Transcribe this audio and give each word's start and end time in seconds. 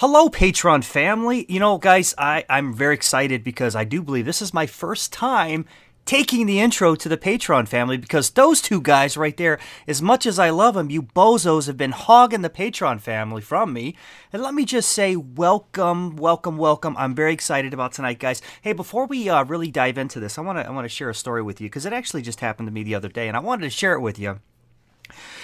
Hello, 0.00 0.30
Patreon 0.30 0.82
family. 0.82 1.44
You 1.46 1.60
know, 1.60 1.76
guys, 1.76 2.14
I, 2.16 2.42
I'm 2.48 2.72
very 2.72 2.94
excited 2.94 3.44
because 3.44 3.76
I 3.76 3.84
do 3.84 4.00
believe 4.00 4.24
this 4.24 4.40
is 4.40 4.54
my 4.54 4.64
first 4.64 5.12
time 5.12 5.66
taking 6.06 6.46
the 6.46 6.58
intro 6.58 6.94
to 6.94 7.06
the 7.06 7.18
Patreon 7.18 7.68
family 7.68 7.98
because 7.98 8.30
those 8.30 8.62
two 8.62 8.80
guys 8.80 9.18
right 9.18 9.36
there, 9.36 9.58
as 9.86 10.00
much 10.00 10.24
as 10.24 10.38
I 10.38 10.48
love 10.48 10.72
them, 10.72 10.88
you 10.88 11.02
bozos 11.02 11.66
have 11.66 11.76
been 11.76 11.90
hogging 11.90 12.40
the 12.40 12.48
Patreon 12.48 13.02
family 13.02 13.42
from 13.42 13.74
me. 13.74 13.94
And 14.32 14.40
let 14.40 14.54
me 14.54 14.64
just 14.64 14.90
say, 14.90 15.16
welcome, 15.16 16.16
welcome, 16.16 16.56
welcome. 16.56 16.96
I'm 16.96 17.14
very 17.14 17.34
excited 17.34 17.74
about 17.74 17.92
tonight, 17.92 18.18
guys. 18.18 18.40
Hey, 18.62 18.72
before 18.72 19.04
we 19.04 19.28
uh, 19.28 19.44
really 19.44 19.70
dive 19.70 19.98
into 19.98 20.18
this, 20.18 20.38
I 20.38 20.40
want 20.40 20.56
to 20.56 20.66
I 20.66 20.70
want 20.70 20.86
to 20.86 20.88
share 20.88 21.10
a 21.10 21.14
story 21.14 21.42
with 21.42 21.60
you 21.60 21.68
because 21.68 21.84
it 21.84 21.92
actually 21.92 22.22
just 22.22 22.40
happened 22.40 22.68
to 22.68 22.72
me 22.72 22.84
the 22.84 22.94
other 22.94 23.10
day, 23.10 23.28
and 23.28 23.36
I 23.36 23.40
wanted 23.40 23.64
to 23.64 23.70
share 23.70 23.92
it 23.92 24.00
with 24.00 24.18
you. 24.18 24.40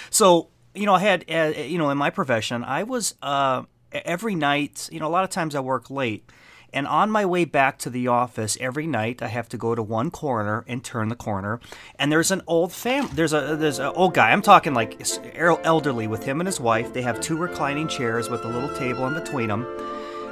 So, 0.09 0.49
you 0.73 0.87
know, 0.87 0.95
I 0.95 1.01
had, 1.01 1.25
uh, 1.29 1.53
you 1.59 1.77
know, 1.77 1.91
in 1.91 1.97
my 1.99 2.09
profession, 2.09 2.63
I 2.63 2.81
was 2.81 3.13
uh, 3.21 3.61
every 3.91 4.35
night. 4.35 4.89
You 4.91 4.99
know, 4.99 5.07
a 5.07 5.09
lot 5.09 5.23
of 5.23 5.29
times 5.29 5.55
I 5.55 5.59
work 5.59 5.89
late. 5.89 6.29
And 6.73 6.85
on 6.85 7.09
my 7.09 7.25
way 7.25 7.45
back 7.45 7.77
to 7.79 7.89
the 7.89 8.07
office 8.09 8.57
every 8.59 8.87
night, 8.87 9.21
I 9.21 9.27
have 9.27 9.47
to 9.49 9.57
go 9.57 9.73
to 9.73 9.81
one 9.81 10.11
corner 10.11 10.65
and 10.67 10.83
turn 10.83 11.07
the 11.07 11.15
corner. 11.15 11.61
And 11.97 12.11
there's 12.11 12.29
an 12.29 12.41
old 12.45 12.73
fam. 12.73 13.09
There's 13.13 13.33
a 13.33 13.55
there's 13.55 13.79
an 13.79 13.93
old 13.95 14.13
guy. 14.13 14.31
I'm 14.31 14.41
talking 14.41 14.73
like 14.73 15.01
elderly 15.39 16.07
with 16.07 16.23
him 16.23 16.41
and 16.41 16.47
his 16.47 16.59
wife. 16.59 16.93
They 16.93 17.01
have 17.03 17.21
two 17.21 17.37
reclining 17.37 17.87
chairs 17.87 18.29
with 18.29 18.43
a 18.43 18.47
little 18.47 18.73
table 18.75 19.07
in 19.07 19.13
between 19.13 19.47
them. 19.47 19.65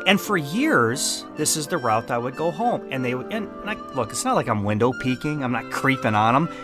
And 0.06 0.22
for 0.22 0.38
years, 0.38 1.26
this 1.36 1.58
is 1.58 1.66
the 1.66 1.78
route 1.78 2.12
I 2.12 2.20
would 2.20 2.36
go 2.36 2.52
home. 2.52 2.88
And 2.92 3.04
they 3.04 3.16
would, 3.16 3.34
and 3.34 3.50
I, 3.66 3.74
look, 3.96 4.12
it's 4.12 4.24
not 4.24 4.36
like 4.36 4.48
I'm 4.48 4.64
window 4.64 4.94
peeking. 5.02 5.44
I'm 5.44 5.52
not 5.52 5.72
creeping 5.72 6.14
on 6.14 6.34
them. 6.34 6.56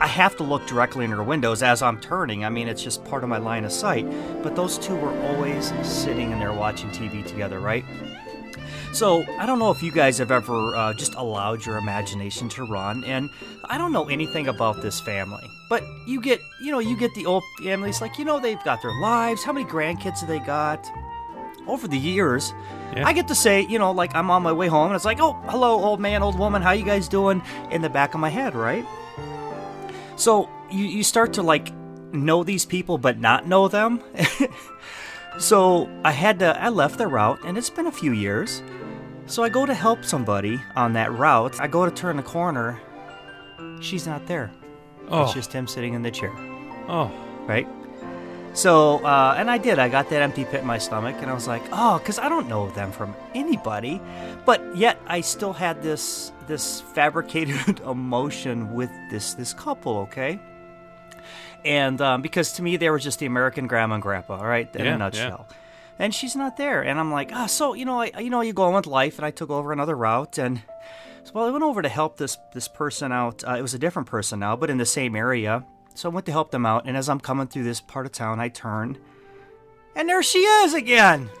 I 0.00 0.06
have 0.06 0.34
to 0.38 0.44
look 0.44 0.66
directly 0.66 1.04
in 1.04 1.10
their 1.10 1.22
windows 1.22 1.62
as 1.62 1.82
I'm 1.82 2.00
turning. 2.00 2.44
I 2.44 2.48
mean, 2.48 2.68
it's 2.68 2.82
just 2.82 3.04
part 3.04 3.22
of 3.22 3.28
my 3.28 3.36
line 3.36 3.64
of 3.64 3.72
sight. 3.72 4.06
But 4.42 4.56
those 4.56 4.78
two 4.78 4.96
were 4.96 5.14
always 5.26 5.72
sitting 5.86 6.30
in 6.30 6.38
there 6.38 6.54
watching 6.54 6.88
TV 6.90 7.26
together, 7.26 7.60
right? 7.60 7.84
So, 8.92 9.24
I 9.38 9.46
don't 9.46 9.60
know 9.60 9.70
if 9.70 9.82
you 9.82 9.92
guys 9.92 10.18
have 10.18 10.32
ever 10.32 10.74
uh, 10.74 10.94
just 10.94 11.14
allowed 11.14 11.64
your 11.64 11.76
imagination 11.76 12.48
to 12.50 12.64
run, 12.64 13.04
and 13.04 13.30
I 13.64 13.78
don't 13.78 13.92
know 13.92 14.08
anything 14.08 14.48
about 14.48 14.82
this 14.82 14.98
family. 15.00 15.48
But 15.68 15.84
you 16.06 16.20
get, 16.20 16.40
you 16.60 16.72
know, 16.72 16.80
you 16.80 16.96
get 16.98 17.14
the 17.14 17.24
old 17.24 17.44
families, 17.62 18.00
like, 18.00 18.18
you 18.18 18.24
know, 18.24 18.40
they've 18.40 18.62
got 18.64 18.82
their 18.82 18.98
lives. 19.00 19.44
How 19.44 19.52
many 19.52 19.64
grandkids 19.64 20.20
have 20.20 20.28
they 20.28 20.40
got? 20.40 20.90
Over 21.68 21.86
the 21.86 21.98
years, 21.98 22.52
yeah. 22.96 23.06
I 23.06 23.12
get 23.12 23.28
to 23.28 23.34
say, 23.34 23.60
you 23.68 23.78
know, 23.78 23.92
like 23.92 24.12
I'm 24.16 24.30
on 24.30 24.42
my 24.42 24.52
way 24.52 24.66
home, 24.66 24.86
and 24.86 24.96
it's 24.96 25.04
like, 25.04 25.20
oh, 25.20 25.34
hello, 25.44 25.84
old 25.84 26.00
man, 26.00 26.22
old 26.22 26.36
woman, 26.36 26.60
how 26.62 26.72
you 26.72 26.84
guys 26.84 27.06
doing? 27.06 27.42
In 27.70 27.82
the 27.82 27.90
back 27.90 28.14
of 28.14 28.20
my 28.20 28.30
head, 28.30 28.56
right? 28.56 28.84
So 30.20 30.50
you, 30.70 30.84
you 30.84 31.02
start 31.02 31.32
to 31.34 31.42
like 31.42 31.72
know 32.12 32.44
these 32.44 32.66
people, 32.66 32.98
but 32.98 33.18
not 33.18 33.46
know 33.46 33.68
them. 33.68 34.02
so 35.38 35.88
I 36.04 36.12
had 36.12 36.40
to, 36.40 36.62
I 36.62 36.68
left 36.68 36.98
the 36.98 37.06
route, 37.06 37.40
and 37.42 37.56
it's 37.56 37.70
been 37.70 37.86
a 37.86 37.92
few 37.92 38.12
years. 38.12 38.62
So 39.24 39.42
I 39.42 39.48
go 39.48 39.64
to 39.64 39.72
help 39.72 40.04
somebody 40.04 40.60
on 40.76 40.92
that 40.92 41.10
route. 41.10 41.58
I 41.58 41.68
go 41.68 41.86
to 41.86 41.90
turn 41.90 42.18
the 42.18 42.22
corner. 42.22 42.78
She's 43.80 44.06
not 44.06 44.26
there. 44.26 44.50
Oh. 45.08 45.24
It's 45.24 45.32
just 45.32 45.54
him 45.54 45.66
sitting 45.66 45.94
in 45.94 46.02
the 46.02 46.10
chair. 46.10 46.32
Oh. 46.86 47.10
Right? 47.46 47.66
So, 48.52 49.04
uh, 49.04 49.34
and 49.38 49.50
I 49.50 49.58
did. 49.58 49.78
I 49.78 49.88
got 49.88 50.10
that 50.10 50.22
empty 50.22 50.44
pit 50.44 50.60
in 50.60 50.66
my 50.66 50.78
stomach, 50.78 51.16
and 51.20 51.30
I 51.30 51.34
was 51.34 51.46
like, 51.46 51.62
oh, 51.72 51.98
because 51.98 52.18
I 52.18 52.28
don't 52.28 52.48
know 52.48 52.68
them 52.70 52.90
from 52.92 53.14
anybody. 53.34 54.00
But 54.44 54.76
yet, 54.76 54.98
I 55.06 55.20
still 55.20 55.52
had 55.52 55.82
this 55.82 56.32
this 56.46 56.80
fabricated 56.80 57.80
emotion 57.86 58.74
with 58.74 58.90
this 59.10 59.34
this 59.34 59.54
couple. 59.54 59.98
Okay, 59.98 60.40
and 61.64 62.00
um, 62.00 62.22
because 62.22 62.52
to 62.54 62.62
me, 62.62 62.76
they 62.76 62.90
were 62.90 62.98
just 62.98 63.20
the 63.20 63.26
American 63.26 63.66
grandma 63.66 63.94
and 63.94 64.02
grandpa. 64.02 64.38
All 64.38 64.46
right, 64.46 64.74
in 64.74 64.84
yeah, 64.84 64.94
a 64.94 64.98
nutshell. 64.98 65.46
Yeah 65.48 65.56
and 66.00 66.14
she's 66.14 66.34
not 66.34 66.56
there. 66.56 66.80
And 66.80 66.98
I'm 66.98 67.12
like, 67.12 67.30
ah, 67.32 67.44
oh, 67.44 67.46
so 67.46 67.74
you 67.74 67.84
know, 67.84 68.00
I, 68.00 68.10
you 68.18 68.30
know, 68.30 68.40
you 68.40 68.54
go 68.54 68.62
on 68.64 68.74
with 68.74 68.86
life, 68.86 69.18
and 69.18 69.26
I 69.26 69.30
took 69.30 69.50
over 69.50 69.70
another 69.70 69.94
route, 69.94 70.38
and 70.38 70.62
so 71.22 71.32
well, 71.34 71.46
I 71.46 71.50
went 71.50 71.62
over 71.62 71.82
to 71.82 71.88
help 71.88 72.16
this 72.16 72.38
this 72.52 72.66
person 72.66 73.12
out. 73.12 73.44
Uh, 73.46 73.54
it 73.54 73.62
was 73.62 73.74
a 73.74 73.78
different 73.78 74.08
person 74.08 74.40
now, 74.40 74.56
but 74.56 74.70
in 74.70 74.78
the 74.78 74.86
same 74.86 75.14
area. 75.14 75.64
So 75.94 76.10
I 76.10 76.12
went 76.12 76.26
to 76.26 76.32
help 76.32 76.50
them 76.50 76.64
out, 76.64 76.86
and 76.86 76.96
as 76.96 77.08
I'm 77.08 77.20
coming 77.20 77.46
through 77.46 77.64
this 77.64 77.80
part 77.80 78.06
of 78.06 78.12
town, 78.12 78.40
I 78.40 78.48
turn, 78.48 78.98
and 79.94 80.08
there 80.08 80.22
she 80.22 80.38
is 80.38 80.74
again. 80.74 81.30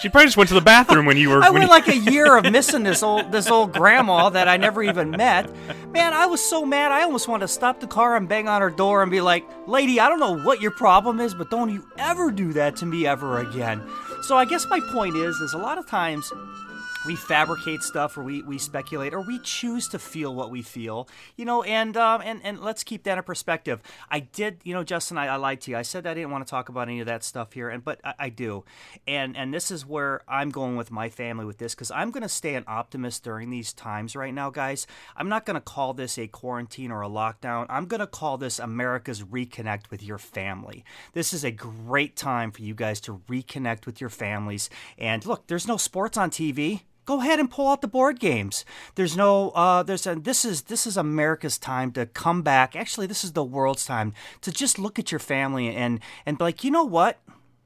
She 0.00 0.08
probably 0.08 0.26
just 0.26 0.38
went 0.38 0.48
to 0.48 0.54
the 0.54 0.62
bathroom 0.62 1.04
when 1.04 1.18
you 1.18 1.28
were. 1.28 1.42
I 1.42 1.50
went 1.50 1.64
you... 1.64 1.68
like 1.68 1.88
a 1.88 1.96
year 1.96 2.36
of 2.36 2.50
missing 2.50 2.82
this 2.82 3.02
old 3.02 3.30
this 3.30 3.48
old 3.48 3.74
grandma 3.74 4.30
that 4.30 4.48
I 4.48 4.56
never 4.56 4.82
even 4.82 5.10
met. 5.10 5.50
Man, 5.92 6.14
I 6.14 6.24
was 6.24 6.42
so 6.42 6.64
mad. 6.64 6.92
I 6.92 7.02
almost 7.02 7.28
wanted 7.28 7.46
to 7.46 7.52
stop 7.52 7.80
the 7.80 7.86
car 7.86 8.16
and 8.16 8.26
bang 8.26 8.48
on 8.48 8.62
her 8.62 8.70
door 8.70 9.02
and 9.02 9.10
be 9.10 9.20
like, 9.20 9.44
"Lady, 9.66 10.00
I 10.00 10.08
don't 10.08 10.18
know 10.20 10.38
what 10.38 10.62
your 10.62 10.70
problem 10.70 11.20
is, 11.20 11.34
but 11.34 11.50
don't 11.50 11.68
you 11.68 11.86
ever 11.98 12.30
do 12.30 12.54
that 12.54 12.76
to 12.76 12.86
me 12.86 13.06
ever 13.06 13.38
again." 13.38 13.82
So 14.22 14.36
I 14.36 14.46
guess 14.46 14.66
my 14.70 14.80
point 14.92 15.14
is, 15.14 15.36
is 15.36 15.52
a 15.52 15.58
lot 15.58 15.76
of 15.76 15.86
times 15.86 16.32
we 17.06 17.14
fabricate 17.14 17.82
stuff 17.82 18.18
or 18.18 18.24
we, 18.24 18.42
we 18.42 18.58
speculate 18.58 19.14
or 19.14 19.20
we 19.20 19.38
choose 19.38 19.86
to 19.86 19.98
feel 19.98 20.34
what 20.34 20.50
we 20.50 20.60
feel 20.60 21.08
you 21.36 21.44
know 21.44 21.62
and 21.62 21.96
um, 21.96 22.20
and 22.24 22.40
and 22.42 22.60
let's 22.60 22.82
keep 22.82 23.04
that 23.04 23.16
in 23.16 23.22
perspective. 23.22 23.80
I 24.10 24.20
did 24.20 24.58
you 24.64 24.74
know 24.74 24.82
justin 24.82 25.16
I, 25.16 25.28
I, 25.28 25.36
lied 25.36 25.60
to 25.62 25.70
you. 25.70 25.76
I 25.76 25.82
said 25.82 26.06
i 26.06 26.14
didn't 26.14 26.30
want 26.30 26.44
to 26.44 26.50
talk 26.50 26.68
about 26.68 26.88
any 26.88 27.00
of 27.00 27.06
that 27.06 27.22
stuff 27.22 27.52
here 27.52 27.68
and 27.68 27.84
but 27.84 28.00
i, 28.02 28.14
I 28.18 28.28
do. 28.28 28.64
And 29.06 29.36
and 29.36 29.54
this 29.54 29.70
is 29.70 29.86
where 29.86 30.22
i'm 30.26 30.50
going 30.50 30.76
with 30.76 30.90
my 30.90 31.08
family 31.08 31.44
with 31.44 31.58
this 31.58 31.74
because 31.74 31.92
i'm 31.92 32.10
going 32.10 32.24
to 32.24 32.28
stay 32.28 32.54
an 32.54 32.64
optimist 32.66 33.22
during 33.22 33.50
these 33.50 33.72
times 33.72 34.16
right 34.16 34.34
now 34.34 34.50
guys. 34.50 34.86
I'm 35.16 35.28
not 35.28 35.46
going 35.46 35.54
to 35.54 35.60
call 35.60 35.94
this 35.94 36.18
a 36.18 36.26
quarantine 36.26 36.90
or 36.90 37.02
a 37.02 37.08
lockdown. 37.08 37.66
I'm 37.68 37.86
going 37.86 38.00
to 38.00 38.08
call 38.08 38.36
this 38.36 38.58
america's 38.58 39.22
reconnect 39.22 39.90
with 39.90 40.02
your 40.02 40.18
family. 40.18 40.84
This 41.12 41.32
is 41.32 41.44
a 41.44 41.52
great 41.52 42.16
time 42.16 42.50
for 42.50 42.62
you 42.62 42.74
guys 42.74 43.00
to 43.02 43.20
reconnect 43.28 43.86
with 43.86 44.00
your 44.00 44.10
families. 44.10 44.68
And 44.98 45.24
look 45.24 45.46
there's 45.46 45.68
no 45.68 45.76
sports 45.76 46.16
on 46.16 46.30
tv 46.30 46.82
go 47.06 47.20
ahead 47.20 47.40
and 47.40 47.50
pull 47.50 47.68
out 47.68 47.80
the 47.80 47.88
board 47.88 48.20
games. 48.20 48.64
There's 48.96 49.16
no 49.16 49.50
uh, 49.50 49.82
there's 49.82 50.06
a, 50.06 50.16
this 50.16 50.44
is 50.44 50.62
this 50.62 50.86
is 50.86 50.96
America's 50.96 51.56
time 51.56 51.92
to 51.92 52.04
come 52.04 52.42
back. 52.42 52.76
Actually, 52.76 53.06
this 53.06 53.24
is 53.24 53.32
the 53.32 53.44
world's 53.44 53.86
time 53.86 54.12
to 54.42 54.52
just 54.52 54.78
look 54.78 54.98
at 54.98 55.10
your 55.10 55.18
family 55.20 55.74
and 55.74 56.00
and 56.26 56.36
be 56.36 56.44
like, 56.44 56.64
you 56.64 56.70
know 56.70 56.84
what? 56.84 57.18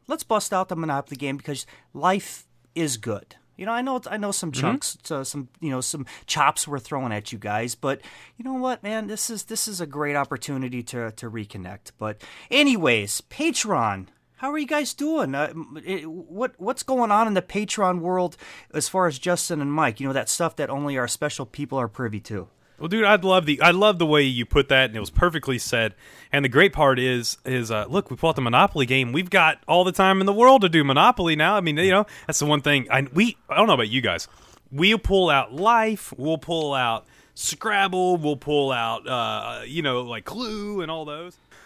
Let's 0.06 0.22
bust 0.22 0.52
out 0.52 0.68
the 0.68 0.76
Monopoly 0.76 1.16
game 1.16 1.36
because 1.36 1.66
life 1.92 2.46
is 2.74 2.96
good. 2.96 3.36
You 3.56 3.66
know, 3.66 3.72
I 3.72 3.82
know 3.82 4.00
I 4.10 4.16
know 4.16 4.30
some 4.30 4.52
mm-hmm. 4.52 4.60
chunks, 4.60 4.96
mm-hmm. 5.02 5.20
uh, 5.20 5.24
some 5.24 5.48
you 5.60 5.70
know 5.70 5.80
some 5.80 6.06
chops 6.26 6.68
we're 6.68 6.78
throwing 6.78 7.12
at 7.12 7.32
you 7.32 7.38
guys, 7.38 7.74
but 7.74 8.00
you 8.36 8.44
know 8.44 8.54
what, 8.54 8.82
man, 8.82 9.06
this 9.06 9.28
is 9.28 9.44
this 9.44 9.68
is 9.68 9.80
a 9.80 9.86
great 9.86 10.16
opportunity 10.16 10.82
to 10.84 11.10
to 11.12 11.30
reconnect. 11.30 11.92
But 11.98 12.22
anyways, 12.50 13.22
Patreon 13.22 14.06
how 14.40 14.50
are 14.50 14.56
you 14.56 14.66
guys 14.66 14.94
doing? 14.94 15.34
Uh, 15.34 15.52
it, 15.84 16.06
what 16.10 16.54
what's 16.56 16.82
going 16.82 17.10
on 17.10 17.26
in 17.26 17.34
the 17.34 17.42
Patreon 17.42 18.00
world 18.00 18.38
as 18.72 18.88
far 18.88 19.06
as 19.06 19.18
Justin 19.18 19.60
and 19.60 19.70
Mike? 19.70 20.00
You 20.00 20.06
know 20.06 20.14
that 20.14 20.30
stuff 20.30 20.56
that 20.56 20.70
only 20.70 20.96
our 20.96 21.06
special 21.06 21.44
people 21.44 21.76
are 21.76 21.88
privy 21.88 22.20
to. 22.20 22.48
Well, 22.78 22.88
dude, 22.88 23.04
I'd 23.04 23.22
love 23.22 23.44
the 23.44 23.60
I 23.60 23.72
love 23.72 23.98
the 23.98 24.06
way 24.06 24.22
you 24.22 24.46
put 24.46 24.70
that, 24.70 24.88
and 24.88 24.96
it 24.96 25.00
was 25.00 25.10
perfectly 25.10 25.58
said. 25.58 25.94
And 26.32 26.42
the 26.42 26.48
great 26.48 26.72
part 26.72 26.98
is 26.98 27.36
is 27.44 27.70
uh, 27.70 27.84
look, 27.90 28.10
we 28.10 28.16
out 28.26 28.34
the 28.34 28.40
Monopoly 28.40 28.86
game. 28.86 29.12
We've 29.12 29.28
got 29.28 29.62
all 29.68 29.84
the 29.84 29.92
time 29.92 30.20
in 30.20 30.26
the 30.26 30.32
world 30.32 30.62
to 30.62 30.70
do 30.70 30.84
Monopoly 30.84 31.36
now. 31.36 31.56
I 31.56 31.60
mean, 31.60 31.76
you 31.76 31.90
know, 31.90 32.06
that's 32.26 32.38
the 32.38 32.46
one 32.46 32.62
thing. 32.62 32.86
I 32.90 33.06
we 33.12 33.36
I 33.50 33.56
don't 33.56 33.66
know 33.66 33.74
about 33.74 33.90
you 33.90 34.00
guys. 34.00 34.26
We'll 34.72 34.98
pull 34.98 35.28
out 35.28 35.52
Life. 35.52 36.14
We'll 36.16 36.38
pull 36.38 36.72
out 36.72 37.06
Scrabble. 37.34 38.16
We'll 38.16 38.36
pull 38.36 38.72
out 38.72 39.06
uh, 39.06 39.64
you 39.66 39.82
know 39.82 40.00
like 40.00 40.24
Clue 40.24 40.80
and 40.80 40.90
all 40.90 41.04
those. 41.04 41.36